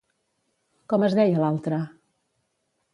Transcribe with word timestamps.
Com 0.95 1.05
es 1.09 1.17
deia 1.21 1.45
l'altre? 1.45 1.83